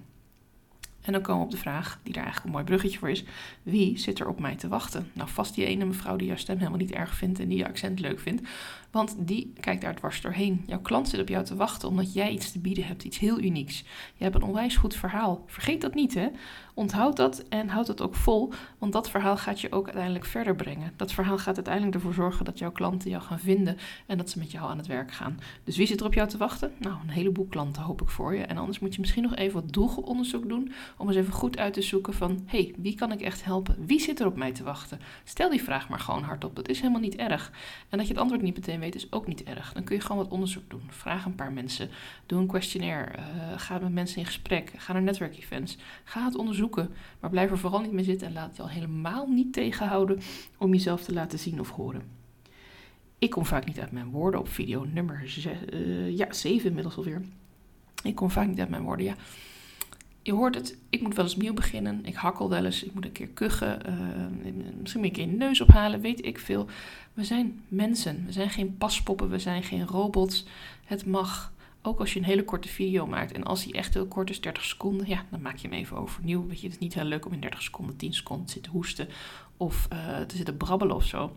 En 1.06 1.12
dan 1.12 1.22
komen 1.22 1.40
we 1.40 1.46
op 1.46 1.50
de 1.50 1.56
vraag, 1.56 1.98
die 2.02 2.12
daar 2.12 2.22
eigenlijk 2.22 2.44
een 2.44 2.60
mooi 2.60 2.64
bruggetje 2.64 2.98
voor 2.98 3.10
is. 3.10 3.24
Wie 3.62 3.98
zit 3.98 4.18
er 4.18 4.28
op 4.28 4.40
mij 4.40 4.56
te 4.56 4.68
wachten? 4.68 5.10
Nou, 5.12 5.28
vast 5.28 5.54
die 5.54 5.64
ene 5.64 5.84
mevrouw 5.84 6.16
die 6.16 6.26
jouw 6.26 6.36
stem 6.36 6.58
helemaal 6.58 6.78
niet 6.78 6.92
erg 6.92 7.14
vindt 7.14 7.40
en 7.40 7.48
die 7.48 7.58
je 7.58 7.68
accent 7.68 8.00
leuk 8.00 8.20
vindt. 8.20 8.48
Want 8.96 9.16
die 9.18 9.52
kijkt 9.60 9.82
daar 9.82 9.94
dwars 9.94 10.20
doorheen. 10.20 10.64
Jouw 10.66 10.80
klant 10.80 11.08
zit 11.08 11.20
op 11.20 11.28
jou 11.28 11.44
te 11.44 11.56
wachten 11.56 11.88
omdat 11.88 12.12
jij 12.12 12.30
iets 12.30 12.52
te 12.52 12.58
bieden 12.58 12.84
hebt, 12.84 13.04
iets 13.04 13.18
heel 13.18 13.40
unieks. 13.40 13.84
Je 14.14 14.24
hebt 14.24 14.34
een 14.34 14.42
onwijs 14.42 14.76
goed 14.76 14.94
verhaal. 14.94 15.44
Vergeet 15.46 15.80
dat 15.80 15.94
niet, 15.94 16.14
hè? 16.14 16.28
Onthoud 16.74 17.16
dat 17.16 17.44
en 17.48 17.68
houd 17.68 17.86
het 17.86 18.00
ook 18.00 18.14
vol, 18.14 18.52
want 18.78 18.92
dat 18.92 19.10
verhaal 19.10 19.36
gaat 19.36 19.60
je 19.60 19.72
ook 19.72 19.84
uiteindelijk 19.84 20.24
verder 20.24 20.56
brengen. 20.56 20.92
Dat 20.96 21.12
verhaal 21.12 21.38
gaat 21.38 21.54
uiteindelijk 21.54 21.94
ervoor 21.94 22.14
zorgen 22.14 22.44
dat 22.44 22.58
jouw 22.58 22.72
klanten 22.72 23.10
jou 23.10 23.22
gaan 23.22 23.38
vinden 23.38 23.76
en 24.06 24.18
dat 24.18 24.30
ze 24.30 24.38
met 24.38 24.50
jou 24.50 24.70
aan 24.70 24.76
het 24.76 24.86
werk 24.86 25.12
gaan. 25.12 25.38
Dus 25.64 25.76
wie 25.76 25.86
zit 25.86 26.00
er 26.00 26.06
op 26.06 26.14
jou 26.14 26.28
te 26.28 26.36
wachten? 26.36 26.72
Nou, 26.78 26.96
een 27.02 27.08
heleboel 27.08 27.46
klanten 27.46 27.82
hoop 27.82 28.02
ik 28.02 28.08
voor 28.08 28.34
je. 28.34 28.42
En 28.42 28.56
anders 28.56 28.78
moet 28.78 28.94
je 28.94 29.00
misschien 29.00 29.22
nog 29.22 29.34
even 29.34 29.60
wat 29.60 29.72
doelgroeponderzoek 29.72 30.48
doen 30.48 30.72
om 30.96 31.06
eens 31.06 31.16
even 31.16 31.32
goed 31.32 31.58
uit 31.58 31.72
te 31.72 31.82
zoeken 31.82 32.14
van, 32.14 32.42
hey, 32.46 32.74
wie 32.76 32.94
kan 32.94 33.12
ik 33.12 33.20
echt 33.20 33.44
helpen? 33.44 33.86
Wie 33.86 34.00
zit 34.00 34.20
er 34.20 34.26
op 34.26 34.36
mij 34.36 34.52
te 34.52 34.64
wachten? 34.64 35.00
Stel 35.24 35.50
die 35.50 35.62
vraag 35.62 35.88
maar 35.88 36.00
gewoon 36.00 36.22
hardop. 36.22 36.56
Dat 36.56 36.68
is 36.68 36.80
helemaal 36.80 37.00
niet 37.00 37.16
erg. 37.16 37.52
En 37.88 37.98
dat 37.98 38.06
je 38.06 38.12
het 38.12 38.22
antwoord 38.22 38.42
niet 38.42 38.56
meteen 38.56 38.80
weet 38.80 38.85
is 38.94 39.12
ook 39.12 39.26
niet 39.26 39.42
erg. 39.42 39.72
Dan 39.72 39.84
kun 39.84 39.96
je 39.96 40.02
gewoon 40.02 40.22
wat 40.22 40.32
onderzoek 40.32 40.70
doen. 40.70 40.82
Vraag 40.88 41.24
een 41.24 41.34
paar 41.34 41.52
mensen. 41.52 41.90
Doe 42.26 42.40
een 42.40 42.46
questionnaire. 42.46 43.18
Uh, 43.18 43.24
ga 43.56 43.78
met 43.78 43.92
mensen 43.92 44.18
in 44.18 44.26
gesprek. 44.26 44.72
Ga 44.76 44.92
naar 44.92 45.02
netwerkevents. 45.02 45.76
Ga 46.04 46.24
het 46.24 46.36
onderzoeken 46.36 46.90
maar 47.20 47.30
blijf 47.30 47.50
er 47.50 47.58
vooral 47.58 47.80
niet 47.80 47.92
mee 47.92 48.04
zitten 48.04 48.26
en 48.26 48.32
laat 48.32 48.56
je 48.56 48.62
al 48.62 48.68
helemaal 48.68 49.26
niet 49.26 49.52
tegenhouden 49.52 50.20
om 50.58 50.72
jezelf 50.72 51.02
te 51.02 51.12
laten 51.12 51.38
zien 51.38 51.60
of 51.60 51.70
horen. 51.70 52.02
Ik 53.18 53.30
kom 53.30 53.46
vaak 53.46 53.66
niet 53.66 53.80
uit 53.80 53.92
mijn 53.92 54.10
woorden 54.10 54.40
op 54.40 54.48
video 54.48 54.84
nummer 54.92 55.36
uh, 55.72 56.16
ja, 56.16 56.32
7 56.32 56.68
inmiddels 56.68 56.96
alweer. 56.96 57.22
Ik 58.02 58.14
kom 58.14 58.30
vaak 58.30 58.46
niet 58.46 58.60
uit 58.60 58.68
mijn 58.68 58.82
woorden, 58.82 59.06
ja. 59.06 59.14
Je 60.26 60.32
hoort 60.32 60.54
het, 60.54 60.76
ik 60.90 61.00
moet 61.00 61.14
wel 61.14 61.24
eens 61.24 61.36
nieuw 61.36 61.54
beginnen. 61.54 62.04
Ik 62.04 62.14
hakkel 62.14 62.48
wel 62.48 62.64
eens, 62.64 62.82
ik 62.82 62.94
moet 62.94 63.04
een 63.04 63.12
keer 63.12 63.28
kuchen. 63.28 63.78
Uh, 63.88 64.72
misschien 64.80 65.04
een 65.04 65.12
keer 65.12 65.22
een 65.22 65.36
neus 65.36 65.60
ophalen, 65.60 66.00
weet 66.00 66.24
ik 66.24 66.38
veel. 66.38 66.66
We 67.14 67.24
zijn 67.24 67.62
mensen, 67.68 68.22
we 68.26 68.32
zijn 68.32 68.50
geen 68.50 68.76
paspoppen, 68.76 69.28
we 69.28 69.38
zijn 69.38 69.62
geen 69.62 69.86
robots. 69.86 70.46
Het 70.84 71.06
mag 71.06 71.52
ook 71.82 72.00
als 72.00 72.12
je 72.12 72.18
een 72.18 72.24
hele 72.24 72.44
korte 72.44 72.68
video 72.68 73.06
maakt 73.06 73.32
en 73.32 73.44
als 73.44 73.64
die 73.64 73.72
echt 73.72 73.94
heel 73.94 74.06
kort 74.06 74.30
is, 74.30 74.40
30 74.40 74.64
seconden, 74.64 75.08
ja, 75.08 75.24
dan 75.30 75.42
maak 75.42 75.56
je 75.56 75.68
hem 75.68 75.76
even 75.76 75.96
overnieuw. 75.96 76.46
Weet 76.46 76.60
je, 76.60 76.66
het 76.66 76.74
is 76.74 76.82
niet 76.82 76.94
heel 76.94 77.04
leuk 77.04 77.26
om 77.26 77.32
in 77.32 77.40
30 77.40 77.62
seconden, 77.62 77.96
10 77.96 78.14
seconden 78.14 78.46
te 78.46 78.52
zitten 78.52 78.72
hoesten 78.72 79.08
of 79.56 79.88
uh, 79.92 80.20
te 80.20 80.36
zitten 80.36 80.56
brabbelen 80.56 80.96
of 80.96 81.04
zo. 81.04 81.32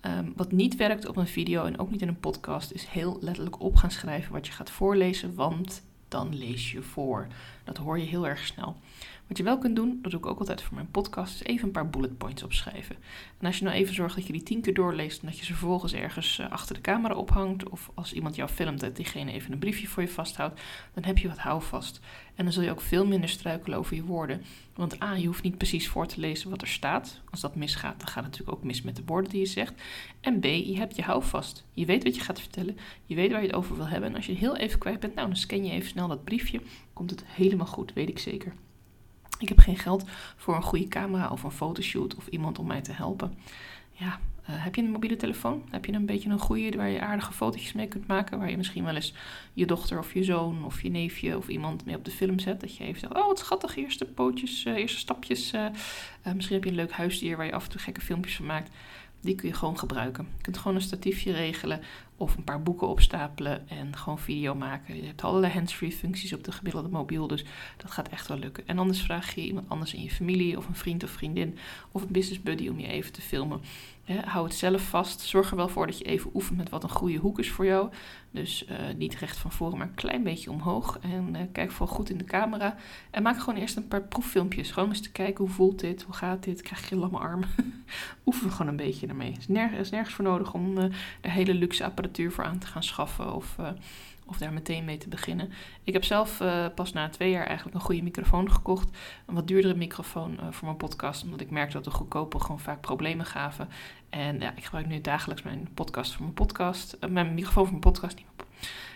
Um, 0.00 0.32
wat 0.36 0.52
niet 0.52 0.76
werkt 0.76 1.06
op 1.06 1.16
een 1.16 1.26
video 1.26 1.64
en 1.64 1.78
ook 1.78 1.90
niet 1.90 2.02
in 2.02 2.08
een 2.08 2.20
podcast, 2.20 2.70
is 2.70 2.84
heel 2.84 3.18
letterlijk 3.20 3.60
op 3.60 3.76
gaan 3.76 3.90
schrijven 3.90 4.32
wat 4.32 4.46
je 4.46 4.52
gaat 4.52 4.70
voorlezen, 4.70 5.34
want 5.34 5.82
dan 6.08 6.34
lees 6.34 6.72
je 6.72 6.82
voor. 6.82 7.26
Dat 7.64 7.76
hoor 7.76 7.98
je 7.98 8.06
heel 8.06 8.26
erg 8.26 8.46
snel. 8.46 8.76
Wat 9.26 9.36
je 9.36 9.42
wel 9.42 9.58
kunt 9.58 9.76
doen, 9.76 9.98
dat 10.02 10.10
doe 10.10 10.20
ik 10.20 10.26
ook 10.26 10.38
altijd 10.38 10.62
voor 10.62 10.74
mijn 10.74 10.90
podcast, 10.90 11.34
is 11.34 11.42
even 11.42 11.66
een 11.66 11.72
paar 11.72 11.90
bullet 11.90 12.18
points 12.18 12.42
opschrijven. 12.42 12.96
En 13.38 13.46
als 13.46 13.58
je 13.58 13.64
nou 13.64 13.76
even 13.76 13.94
zorgt 13.94 14.14
dat 14.14 14.26
je 14.26 14.32
die 14.32 14.42
tien 14.42 14.60
keer 14.60 14.74
doorleest 14.74 15.20
en 15.20 15.26
dat 15.26 15.38
je 15.38 15.44
ze 15.44 15.52
vervolgens 15.52 15.92
ergens 15.92 16.38
eh, 16.38 16.50
achter 16.50 16.74
de 16.74 16.80
camera 16.80 17.14
ophangt, 17.14 17.68
of 17.68 17.90
als 17.94 18.12
iemand 18.12 18.34
jou 18.34 18.48
filmt, 18.48 18.80
dat 18.80 18.96
diegene 18.96 19.32
even 19.32 19.52
een 19.52 19.58
briefje 19.58 19.86
voor 19.86 20.02
je 20.02 20.08
vasthoudt, 20.08 20.60
dan 20.94 21.04
heb 21.04 21.18
je 21.18 21.28
wat 21.28 21.38
houvast. 21.38 22.00
En 22.34 22.44
dan 22.44 22.52
zul 22.52 22.62
je 22.62 22.70
ook 22.70 22.80
veel 22.80 23.06
minder 23.06 23.28
struikelen 23.28 23.78
over 23.78 23.96
je 23.96 24.04
woorden. 24.04 24.42
Want 24.74 25.02
A, 25.02 25.14
je 25.14 25.26
hoeft 25.26 25.42
niet 25.42 25.58
precies 25.58 25.88
voor 25.88 26.06
te 26.06 26.20
lezen 26.20 26.50
wat 26.50 26.60
er 26.60 26.68
staat. 26.68 27.20
Als 27.30 27.40
dat 27.40 27.54
misgaat, 27.56 27.98
dan 27.98 28.08
gaat 28.08 28.24
het 28.24 28.32
natuurlijk 28.32 28.58
ook 28.58 28.64
mis 28.64 28.82
met 28.82 28.96
de 28.96 29.02
woorden 29.06 29.30
die 29.30 29.40
je 29.40 29.46
zegt. 29.46 29.82
En 30.20 30.40
B, 30.40 30.44
je 30.44 30.76
hebt 30.76 30.96
je 30.96 31.02
houvast. 31.02 31.64
Je 31.72 31.86
weet 31.86 32.04
wat 32.04 32.14
je 32.14 32.20
gaat 32.20 32.40
vertellen. 32.40 32.76
Je 33.06 33.14
weet 33.14 33.30
waar 33.30 33.40
je 33.40 33.46
het 33.46 33.56
over 33.56 33.76
wil 33.76 33.88
hebben. 33.88 34.08
En 34.08 34.16
als 34.16 34.26
je 34.26 34.32
heel 34.32 34.56
even 34.56 34.78
kwijt 34.78 35.00
bent, 35.00 35.14
nou, 35.14 35.26
dan 35.26 35.36
scan 35.36 35.64
je 35.64 35.72
even 35.72 35.88
snel 35.88 36.08
dat 36.08 36.24
briefje. 36.24 36.60
Komt 36.92 37.10
het 37.10 37.24
helemaal 37.26 37.66
goed, 37.66 37.92
weet 37.92 38.08
ik 38.08 38.18
zeker. 38.18 38.52
Ik 39.44 39.50
heb 39.50 39.58
geen 39.58 39.78
geld 39.78 40.04
voor 40.36 40.56
een 40.56 40.62
goede 40.62 40.88
camera 40.88 41.28
of 41.28 41.42
een 41.42 41.50
fotoshoot 41.50 42.14
of 42.14 42.26
iemand 42.26 42.58
om 42.58 42.66
mij 42.66 42.80
te 42.80 42.92
helpen. 42.92 43.34
Ja, 43.92 44.06
uh, 44.06 44.46
heb 44.46 44.74
je 44.74 44.82
een 44.82 44.90
mobiele 44.90 45.16
telefoon? 45.16 45.62
Heb 45.70 45.84
je 45.84 45.92
een 45.92 46.06
beetje 46.06 46.30
een 46.30 46.38
goede 46.38 46.76
waar 46.76 46.88
je 46.88 47.00
aardige 47.00 47.32
fotootjes 47.32 47.72
mee 47.72 47.88
kunt 47.88 48.06
maken? 48.06 48.38
Waar 48.38 48.50
je 48.50 48.56
misschien 48.56 48.84
wel 48.84 48.94
eens 48.94 49.14
je 49.52 49.66
dochter 49.66 49.98
of 49.98 50.14
je 50.14 50.24
zoon 50.24 50.64
of 50.64 50.82
je 50.82 50.90
neefje 50.90 51.36
of 51.36 51.48
iemand 51.48 51.84
mee 51.84 51.96
op 51.96 52.04
de 52.04 52.10
film 52.10 52.38
zet. 52.38 52.60
Dat 52.60 52.76
je 52.76 52.84
even 52.84 53.00
zegt, 53.00 53.14
oh 53.14 53.26
wat 53.26 53.38
schattig, 53.38 53.76
eerste 53.76 54.04
pootjes, 54.04 54.64
uh, 54.64 54.76
eerste 54.76 54.98
stapjes. 54.98 55.52
Uh, 55.52 55.66
misschien 56.34 56.56
heb 56.56 56.64
je 56.64 56.70
een 56.70 56.76
leuk 56.76 56.92
huisdier 56.92 57.36
waar 57.36 57.46
je 57.46 57.52
af 57.52 57.64
en 57.64 57.70
toe 57.70 57.80
gekke 57.80 58.00
filmpjes 58.00 58.36
van 58.36 58.46
maakt. 58.46 58.70
Die 59.20 59.34
kun 59.34 59.48
je 59.48 59.54
gewoon 59.54 59.78
gebruiken. 59.78 60.28
Je 60.36 60.42
kunt 60.42 60.58
gewoon 60.58 60.76
een 60.76 60.82
statiefje 60.82 61.32
regelen 61.32 61.80
of 62.16 62.36
een 62.36 62.44
paar 62.44 62.62
boeken 62.62 62.88
opstapelen 62.88 63.68
en 63.68 63.96
gewoon 63.96 64.18
video 64.18 64.54
maken. 64.54 64.96
Je 64.96 65.06
hebt 65.06 65.22
allerlei 65.22 65.52
hands-free 65.52 65.92
functies 65.92 66.32
op 66.32 66.44
de 66.44 66.52
gemiddelde 66.52 66.88
mobiel, 66.88 67.26
dus 67.26 67.44
dat 67.76 67.90
gaat 67.90 68.08
echt 68.08 68.26
wel 68.26 68.38
lukken. 68.38 68.66
En 68.66 68.78
anders 68.78 69.02
vraag 69.02 69.34
je 69.34 69.46
iemand 69.46 69.68
anders 69.68 69.94
in 69.94 70.02
je 70.02 70.10
familie 70.10 70.56
of 70.56 70.68
een 70.68 70.76
vriend 70.76 71.04
of 71.04 71.10
vriendin 71.10 71.58
of 71.92 72.02
een 72.02 72.12
business 72.12 72.42
buddy 72.42 72.68
om 72.68 72.78
je 72.78 72.86
even 72.86 73.12
te 73.12 73.20
filmen. 73.20 73.60
hou 74.24 74.44
het 74.46 74.54
zelf 74.54 74.82
vast. 74.82 75.20
Zorg 75.20 75.50
er 75.50 75.56
wel 75.56 75.68
voor 75.68 75.86
dat 75.86 75.98
je 75.98 76.04
even 76.04 76.30
oefent 76.34 76.58
met 76.58 76.68
wat 76.68 76.82
een 76.82 76.88
goede 76.88 77.18
hoek 77.18 77.38
is 77.38 77.50
voor 77.50 77.64
jou. 77.64 77.90
Dus 78.34 78.66
uh, 78.70 78.76
niet 78.96 79.14
recht 79.14 79.36
van 79.36 79.52
voren, 79.52 79.78
maar 79.78 79.86
een 79.86 79.94
klein 79.94 80.22
beetje 80.22 80.50
omhoog. 80.50 80.98
En 81.02 81.28
uh, 81.34 81.40
kijk 81.52 81.70
vooral 81.70 81.94
goed 81.94 82.10
in 82.10 82.18
de 82.18 82.24
camera. 82.24 82.76
En 83.10 83.22
maak 83.22 83.38
gewoon 83.38 83.60
eerst 83.60 83.76
een 83.76 83.88
paar 83.88 84.02
proeffilmpjes. 84.02 84.70
Gewoon 84.70 84.88
eens 84.88 85.00
te 85.00 85.12
kijken 85.12 85.44
hoe 85.44 85.54
voelt 85.54 85.80
dit, 85.80 86.02
hoe 86.02 86.14
gaat 86.14 86.42
dit, 86.42 86.62
krijg 86.62 86.88
je 86.88 86.96
lamme 86.96 87.18
armen. 87.18 87.48
Oefen 88.26 88.50
gewoon 88.50 88.66
een 88.66 88.76
beetje 88.76 89.06
ermee. 89.06 89.32
Er 89.32 89.38
is, 89.78 89.90
nergens, 89.90 90.14
voor 90.14 90.24
nodig 90.24 90.54
om 90.54 90.78
uh, 90.78 90.84
hele 91.20 91.54
luxe 91.54 91.84
apparaat 92.04 92.32
voor 92.32 92.44
aan 92.44 92.58
te 92.58 92.66
gaan 92.66 92.82
schaffen 92.82 93.34
of, 93.34 93.56
uh, 93.60 93.68
of 94.26 94.38
daar 94.38 94.52
meteen 94.52 94.84
mee 94.84 94.98
te 94.98 95.08
beginnen. 95.08 95.52
Ik 95.84 95.92
heb 95.92 96.04
zelf 96.04 96.40
uh, 96.40 96.66
pas 96.74 96.92
na 96.92 97.08
twee 97.08 97.30
jaar 97.30 97.46
eigenlijk 97.46 97.76
een 97.76 97.82
goede 97.82 98.02
microfoon 98.02 98.50
gekocht. 98.50 98.96
Een 99.26 99.34
wat 99.34 99.48
duurdere 99.48 99.74
microfoon 99.74 100.32
uh, 100.32 100.46
voor 100.50 100.64
mijn 100.64 100.76
podcast, 100.76 101.24
omdat 101.24 101.40
ik 101.40 101.50
merkte 101.50 101.72
dat 101.72 101.84
de 101.84 101.90
goedkope 101.90 102.40
gewoon 102.40 102.60
vaak 102.60 102.80
problemen 102.80 103.26
gaven. 103.26 103.68
En 104.10 104.40
ja, 104.40 104.52
ik 104.56 104.64
gebruik 104.64 104.86
nu 104.86 105.00
dagelijks 105.00 105.42
mijn 105.42 105.68
podcast 105.74 106.12
voor 106.12 106.22
mijn 106.22 106.34
podcast, 106.34 106.96
mijn 107.08 107.34
microfoon 107.34 107.62
voor 107.62 107.78
mijn 107.78 107.92
podcast, 107.92 108.16
niet 108.16 108.26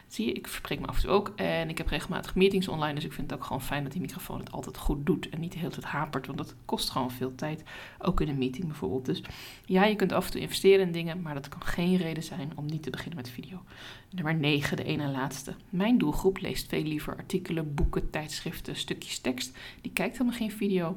Zie 0.08 0.26
je, 0.26 0.32
ik 0.32 0.46
spreek 0.46 0.80
me 0.80 0.86
af 0.86 0.96
en 0.96 1.02
toe 1.02 1.10
ook. 1.10 1.32
En 1.36 1.68
ik 1.68 1.78
heb 1.78 1.88
regelmatig 1.88 2.34
meetings 2.34 2.68
online. 2.68 2.94
Dus 2.94 3.04
ik 3.04 3.12
vind 3.12 3.30
het 3.30 3.38
ook 3.38 3.46
gewoon 3.46 3.62
fijn 3.62 3.82
dat 3.82 3.92
die 3.92 4.00
microfoon 4.00 4.38
het 4.38 4.52
altijd 4.52 4.76
goed 4.76 5.06
doet. 5.06 5.28
En 5.28 5.40
niet 5.40 5.52
de 5.52 5.58
hele 5.58 5.70
tijd 5.70 5.84
hapert. 5.84 6.26
Want 6.26 6.38
dat 6.38 6.54
kost 6.64 6.90
gewoon 6.90 7.10
veel 7.10 7.34
tijd. 7.34 7.62
Ook 7.98 8.20
in 8.20 8.28
een 8.28 8.38
meeting 8.38 8.66
bijvoorbeeld. 8.66 9.04
Dus 9.04 9.22
ja, 9.64 9.84
je 9.84 9.96
kunt 9.96 10.12
af 10.12 10.24
en 10.24 10.30
toe 10.30 10.40
investeren 10.40 10.86
in 10.86 10.92
dingen. 10.92 11.22
Maar 11.22 11.34
dat 11.34 11.48
kan 11.48 11.62
geen 11.62 11.96
reden 11.96 12.22
zijn 12.22 12.52
om 12.54 12.66
niet 12.66 12.82
te 12.82 12.90
beginnen 12.90 13.16
met 13.16 13.30
video. 13.30 13.62
Nummer 14.10 14.34
9, 14.34 14.76
de 14.76 14.84
ene 14.84 15.08
laatste. 15.08 15.54
Mijn 15.68 15.98
doelgroep 15.98 16.40
leest 16.40 16.68
veel 16.68 16.82
liever 16.82 17.16
artikelen, 17.16 17.74
boeken, 17.74 18.10
tijdschriften, 18.10 18.76
stukjes 18.76 19.18
tekst. 19.18 19.56
Die 19.80 19.92
kijkt 19.92 20.18
helemaal 20.18 20.38
geen 20.38 20.52
video. 20.52 20.96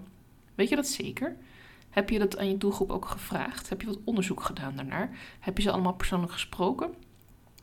Weet 0.55 0.69
je 0.69 0.75
dat 0.75 0.87
zeker? 0.87 1.35
Heb 1.89 2.09
je 2.09 2.19
dat 2.19 2.37
aan 2.37 2.49
je 2.49 2.57
doelgroep 2.57 2.91
ook 2.91 3.05
gevraagd? 3.05 3.69
Heb 3.69 3.81
je 3.81 3.87
wat 3.87 3.99
onderzoek 4.03 4.43
gedaan 4.43 4.75
daarnaar? 4.75 5.17
Heb 5.39 5.57
je 5.57 5.63
ze 5.63 5.71
allemaal 5.71 5.93
persoonlijk 5.93 6.31
gesproken? 6.31 6.93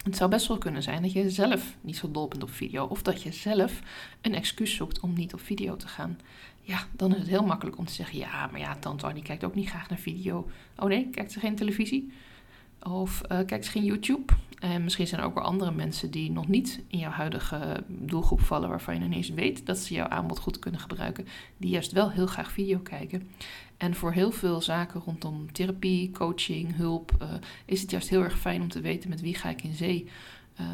Het 0.05 0.17
zou 0.17 0.31
best 0.31 0.47
wel 0.47 0.59
kunnen 0.59 0.83
zijn 0.83 1.02
dat 1.02 1.12
je 1.12 1.31
zelf 1.31 1.76
niet 1.81 1.97
zo 1.97 2.11
dol 2.11 2.28
bent 2.28 2.43
op 2.43 2.50
video. 2.50 2.85
Of 2.85 3.02
dat 3.02 3.23
je 3.23 3.33
zelf 3.33 3.81
een 4.21 4.35
excuus 4.35 4.75
zoekt 4.75 5.00
om 5.00 5.12
niet 5.14 5.35
op 5.35 5.40
video 5.40 5.76
te 5.76 5.88
gaan. 5.88 6.19
Ja, 6.61 6.87
dan 6.93 7.12
is 7.12 7.19
het 7.19 7.28
heel 7.28 7.45
makkelijk 7.45 7.78
om 7.78 7.85
te 7.85 7.93
zeggen: 7.93 8.19
ja, 8.19 8.47
maar 8.47 8.61
ja, 8.61 8.76
tante 8.76 9.07
Annie 9.07 9.23
kijkt 9.23 9.45
ook 9.45 9.55
niet 9.55 9.69
graag 9.69 9.88
naar 9.88 9.99
video. 9.99 10.50
Oh 10.76 10.88
nee, 10.88 11.09
kijkt 11.11 11.33
ze 11.33 11.40
geen 11.40 11.55
televisie? 11.57 12.12
Of 12.83 13.23
uh, 13.23 13.38
kijkt 13.47 13.64
ze 13.64 13.71
geen 13.71 13.85
YouTube? 13.85 14.33
En 14.60 14.82
misschien 14.82 15.06
zijn 15.06 15.20
er 15.20 15.26
ook 15.26 15.34
wel 15.34 15.42
andere 15.42 15.70
mensen 15.70 16.10
die 16.10 16.30
nog 16.30 16.48
niet 16.48 16.82
in 16.88 16.98
jouw 16.98 17.10
huidige 17.10 17.84
doelgroep 17.86 18.40
vallen, 18.40 18.68
waarvan 18.68 18.94
je 18.94 19.04
ineens 19.04 19.28
weet 19.28 19.66
dat 19.66 19.78
ze 19.78 19.94
jouw 19.94 20.08
aanbod 20.08 20.38
goed 20.38 20.58
kunnen 20.58 20.80
gebruiken, 20.80 21.26
die 21.56 21.70
juist 21.70 21.92
wel 21.92 22.10
heel 22.10 22.26
graag 22.26 22.52
video 22.52 22.78
kijken. 22.78 23.30
En 23.76 23.94
voor 23.94 24.12
heel 24.12 24.30
veel 24.30 24.60
zaken 24.60 25.00
rondom 25.00 25.52
therapie, 25.52 26.10
coaching, 26.10 26.76
hulp, 26.76 27.12
uh, 27.22 27.28
is 27.64 27.80
het 27.80 27.90
juist 27.90 28.08
heel 28.08 28.22
erg 28.22 28.38
fijn 28.38 28.62
om 28.62 28.68
te 28.68 28.80
weten 28.80 29.08
met 29.08 29.20
wie 29.20 29.34
ga 29.34 29.48
ik 29.48 29.62
in 29.62 29.74
zee. 29.74 30.08
Uh, 30.60 30.66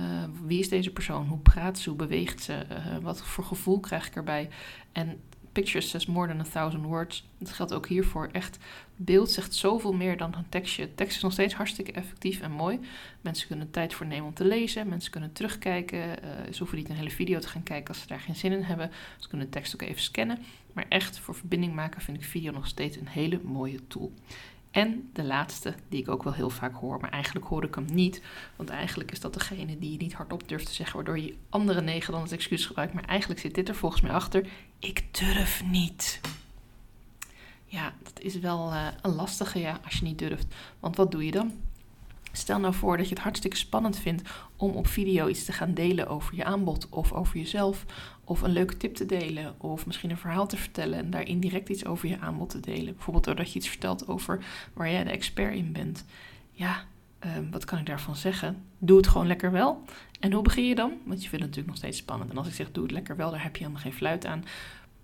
wie 0.47 0.59
is 0.59 0.69
deze 0.69 0.93
persoon? 0.93 1.27
Hoe 1.27 1.39
praat 1.39 1.79
ze? 1.79 1.89
Hoe 1.89 1.99
beweegt 1.99 2.43
ze? 2.43 2.67
Wat 3.03 3.23
voor 3.23 3.45
gevoel 3.45 3.81
krijg 3.81 4.07
ik 4.07 4.17
erbij? 4.17 4.49
En 4.93 5.21
pictures 5.55 5.89
says 5.89 6.07
more 6.07 6.29
than 6.29 6.41
a 6.41 6.45
thousand 6.45 6.85
words. 6.85 7.25
Dat 7.39 7.53
geldt 7.53 7.75
ook 7.75 7.87
hiervoor. 7.87 8.29
Echt, 8.33 8.59
beeld 8.97 9.31
zegt 9.31 9.55
zoveel 9.55 9.93
meer 9.93 10.17
dan 10.17 10.35
een 10.35 10.49
tekstje. 10.49 10.95
Tekst 10.95 11.17
is 11.17 11.23
nog 11.23 11.33
steeds 11.33 11.55
hartstikke 11.55 11.93
effectief 11.93 12.41
en 12.41 12.51
mooi. 12.51 12.81
Mensen 13.21 13.47
kunnen 13.47 13.71
tijd 13.71 13.95
voor 13.95 14.07
nemen 14.07 14.27
om 14.27 14.35
te 14.35 14.45
lezen. 14.45 14.89
Mensen 14.89 15.11
kunnen 15.11 15.33
terugkijken. 15.33 15.99
Uh, 15.99 16.31
ze 16.53 16.59
hoeven 16.59 16.79
niet 16.79 16.89
een 16.89 16.97
hele 16.97 17.11
video 17.11 17.39
te 17.39 17.49
gaan 17.49 17.63
kijken 17.63 17.89
als 17.89 18.01
ze 18.01 18.07
daar 18.07 18.21
geen 18.21 18.37
zin 18.37 18.53
in 18.53 18.63
hebben. 18.63 18.91
Ze 19.19 19.29
kunnen 19.29 19.47
de 19.47 19.53
tekst 19.53 19.75
ook 19.75 19.83
even 19.83 20.03
scannen. 20.03 20.39
Maar 20.73 20.87
echt, 20.89 21.19
voor 21.19 21.35
verbinding 21.35 21.75
maken 21.75 22.01
vind 22.01 22.17
ik 22.17 22.25
video 22.25 22.53
nog 22.53 22.67
steeds 22.67 22.97
een 22.97 23.09
hele 23.09 23.41
mooie 23.43 23.87
tool. 23.87 24.13
En 24.75 25.11
de 25.13 25.25
laatste, 25.25 25.75
die 25.89 26.01
ik 26.01 26.09
ook 26.09 26.23
wel 26.23 26.33
heel 26.33 26.51
vaak 26.51 26.75
hoor, 26.75 27.01
maar 27.01 27.11
eigenlijk 27.11 27.47
hoor 27.47 27.65
ik 27.65 27.75
hem 27.75 27.87
niet. 27.93 28.23
Want 28.57 28.69
eigenlijk 28.69 29.13
is 29.13 29.21
dat 29.21 29.35
degene 29.35 29.79
die 29.79 29.93
je 29.93 29.97
niet 29.97 30.13
hardop 30.13 30.49
durft 30.49 30.67
te 30.67 30.73
zeggen, 30.73 30.97
waardoor 30.97 31.19
je 31.19 31.37
andere 31.49 31.81
negen 31.81 32.13
dan 32.13 32.23
het 32.23 32.33
excuus 32.33 32.67
gebruikt. 32.67 32.93
Maar 32.93 33.05
eigenlijk 33.05 33.41
zit 33.41 33.55
dit 33.55 33.69
er 33.69 33.75
volgens 33.75 34.01
mij 34.01 34.13
achter. 34.13 34.47
Ik 34.79 35.05
durf 35.19 35.65
niet. 35.65 36.21
Ja, 37.65 37.95
dat 38.03 38.21
is 38.21 38.39
wel 38.39 38.73
uh, 38.73 38.87
een 39.03 39.15
lastige 39.15 39.59
ja, 39.59 39.81
als 39.85 39.95
je 39.99 40.05
niet 40.05 40.19
durft. 40.19 40.55
Want 40.81 40.97
wat 40.97 41.11
doe 41.11 41.25
je 41.25 41.31
dan? 41.31 41.53
Stel 42.37 42.59
nou 42.59 42.75
voor 42.75 42.97
dat 42.97 43.09
je 43.09 43.15
het 43.15 43.23
hartstikke 43.23 43.57
spannend 43.57 43.99
vindt 43.99 44.31
om 44.57 44.71
op 44.71 44.87
video 44.87 45.29
iets 45.29 45.45
te 45.45 45.53
gaan 45.53 45.75
delen 45.75 46.09
over 46.09 46.35
je 46.35 46.45
aanbod 46.45 46.89
of 46.89 47.13
over 47.13 47.37
jezelf. 47.37 47.85
Of 48.25 48.43
een 48.43 48.53
leuke 48.53 48.77
tip 48.77 48.95
te 48.95 49.07
delen 49.07 49.55
of 49.61 49.87
misschien 49.87 50.11
een 50.11 50.17
verhaal 50.17 50.47
te 50.47 50.57
vertellen 50.57 50.99
en 50.99 51.11
daar 51.11 51.29
indirect 51.29 51.69
iets 51.69 51.85
over 51.85 52.09
je 52.09 52.21
aanbod 52.21 52.51
te 52.51 52.61
delen. 52.61 52.95
Bijvoorbeeld 52.95 53.25
doordat 53.25 53.53
je 53.53 53.59
iets 53.59 53.69
vertelt 53.69 54.09
over 54.09 54.45
waar 54.73 54.91
jij 54.91 55.05
de 55.05 55.11
expert 55.11 55.55
in 55.55 55.73
bent. 55.73 56.05
Ja, 56.51 56.85
uh, 57.27 57.31
wat 57.51 57.65
kan 57.65 57.79
ik 57.79 57.87
daarvan 57.87 58.17
zeggen? 58.17 58.65
Doe 58.79 58.97
het 58.97 59.07
gewoon 59.07 59.27
lekker 59.27 59.53
wel. 59.53 59.83
En 60.21 60.33
hoe 60.33 60.43
begin 60.43 60.67
je 60.67 60.75
dan? 60.75 60.93
Want 61.05 61.23
je 61.23 61.29
vindt 61.29 61.45
het 61.45 61.55
natuurlijk 61.55 61.67
nog 61.67 61.77
steeds 61.77 61.99
spannend. 61.99 62.31
En 62.31 62.37
als 62.37 62.47
ik 62.47 62.55
zeg 62.55 62.73
doe 62.73 62.83
het 62.83 62.93
lekker 62.93 63.17
wel, 63.17 63.31
daar 63.31 63.43
heb 63.43 63.57
je 63.57 63.63
helemaal 63.63 63.83
geen 63.83 63.93
fluit 63.93 64.27
aan. 64.27 64.45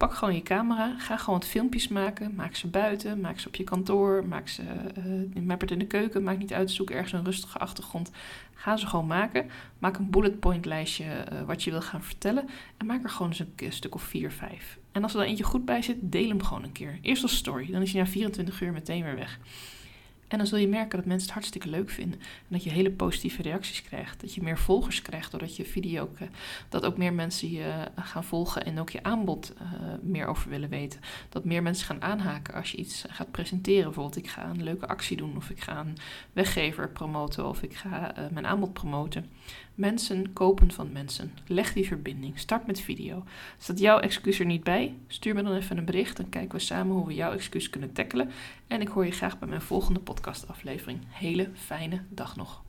Pak 0.01 0.15
gewoon 0.15 0.35
je 0.35 0.43
camera, 0.43 0.95
ga 0.99 1.17
gewoon 1.17 1.39
wat 1.39 1.49
filmpjes 1.49 1.89
maken. 1.89 2.35
Maak 2.35 2.55
ze 2.55 2.67
buiten, 2.67 3.21
maak 3.21 3.39
ze 3.39 3.47
op 3.47 3.55
je 3.55 3.65
kantoor, 3.65 4.27
maak 4.27 4.49
ze 4.49 4.63
het 5.59 5.71
in 5.71 5.79
de 5.79 5.87
keuken. 5.87 6.23
Maakt 6.23 6.39
niet 6.39 6.53
uit, 6.53 6.71
zoek 6.71 6.91
ergens 6.91 7.13
een 7.13 7.25
rustige 7.25 7.59
achtergrond. 7.59 8.11
Ga 8.55 8.77
ze 8.77 8.87
gewoon 8.87 9.07
maken. 9.07 9.51
Maak 9.79 9.97
een 9.97 10.11
bullet 10.11 10.41
point 10.41 10.65
lijstje 10.65 11.05
uh, 11.05 11.43
wat 11.43 11.63
je 11.63 11.71
wil 11.71 11.81
gaan 11.81 12.03
vertellen. 12.03 12.49
En 12.77 12.87
maak 12.87 13.05
er 13.05 13.11
gewoon 13.11 13.29
eens 13.29 13.39
een, 13.39 13.53
een 13.57 13.73
stuk 13.73 13.95
of 13.95 14.03
vier, 14.03 14.31
vijf. 14.31 14.79
En 14.93 15.03
als 15.03 15.13
er 15.13 15.19
dan 15.19 15.29
eentje 15.29 15.45
goed 15.45 15.65
bij 15.65 15.83
zit, 15.83 15.97
deel 16.01 16.29
hem 16.29 16.43
gewoon 16.43 16.63
een 16.63 16.73
keer. 16.73 16.99
Eerst 17.03 17.23
als 17.23 17.37
story, 17.37 17.71
dan 17.71 17.83
is 17.83 17.93
hij 17.93 18.03
na 18.03 18.09
24 18.09 18.61
uur 18.61 18.73
meteen 18.73 19.05
weer 19.05 19.17
weg. 19.17 19.39
En 20.31 20.39
dan 20.39 20.47
zul 20.47 20.59
je 20.59 20.69
merken 20.69 20.99
dat 20.99 21.07
mensen 21.07 21.27
het 21.27 21.35
hartstikke 21.35 21.69
leuk 21.69 21.91
vinden. 21.91 22.21
En 22.21 22.47
dat 22.49 22.65
je 22.65 22.71
hele 22.71 22.91
positieve 22.91 23.43
reacties 23.43 23.83
krijgt. 23.83 24.21
Dat 24.21 24.35
je 24.35 24.43
meer 24.43 24.59
volgers 24.59 25.03
krijgt 25.03 25.31
doordat 25.31 25.57
je 25.57 25.65
video. 25.65 26.03
ook 26.03 26.17
Dat 26.69 26.85
ook 26.85 26.97
meer 26.97 27.13
mensen 27.13 27.51
je 27.51 27.85
gaan 27.97 28.25
volgen 28.25 28.65
en 28.65 28.79
ook 28.81 28.91
je 28.91 29.03
aanbod 29.03 29.53
uh, 29.63 29.69
meer 30.03 30.27
over 30.27 30.51
willen 30.51 30.69
weten. 30.69 31.01
Dat 31.29 31.45
meer 31.45 31.63
mensen 31.63 31.87
gaan 31.87 32.03
aanhaken 32.03 32.55
als 32.55 32.71
je 32.71 32.77
iets 32.77 33.05
gaat 33.09 33.31
presenteren. 33.31 33.85
Bijvoorbeeld, 33.85 34.17
ik 34.17 34.29
ga 34.29 34.49
een 34.49 34.63
leuke 34.63 34.89
actie 34.89 35.17
doen. 35.17 35.37
Of 35.37 35.51
ik 35.51 35.61
ga 35.61 35.81
een 35.81 35.97
weggever 36.33 36.89
promoten. 36.89 37.49
Of 37.49 37.63
ik 37.63 37.75
ga 37.75 38.15
mijn 38.31 38.47
aanbod 38.47 38.73
promoten. 38.73 39.27
Mensen 39.75 40.33
kopen 40.33 40.73
van 40.73 40.93
mensen. 40.93 41.33
Leg 41.47 41.73
die 41.73 41.87
verbinding. 41.87 42.39
Start 42.39 42.67
met 42.67 42.81
video. 42.81 43.25
Staat 43.59 43.79
jouw 43.79 43.99
excuus 43.99 44.39
er 44.39 44.47
niet 44.47 44.65
bij? 44.65 44.95
Stuur 45.07 45.35
me 45.35 45.43
dan 45.43 45.55
even 45.55 45.79
een 45.79 45.85
bericht. 45.85 46.17
Dan 46.17 46.29
kijken 46.29 46.59
we 46.59 46.65
samen 46.65 46.97
hoe 46.97 47.07
we 47.07 47.15
jouw 47.15 47.33
excuus 47.33 47.71
kunnen 47.71 47.93
tackelen. 47.93 48.31
En 48.67 48.81
ik 48.81 48.89
hoor 48.89 49.05
je 49.05 49.11
graag 49.11 49.39
bij 49.39 49.49
mijn 49.49 49.63
volgende 49.63 50.01
podcastaflevering. 50.21 51.01
Hele 51.09 51.51
fijne 51.55 52.05
dag 52.09 52.37
nog. 52.37 52.63